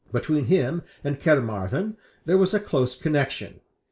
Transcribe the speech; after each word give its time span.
Between 0.11 0.45
him 0.45 0.81
and 1.03 1.19
Caermarthen 1.19 1.95
there 2.25 2.39
was 2.39 2.55
a 2.55 2.59
close 2.59 2.95
connection. 2.95 3.59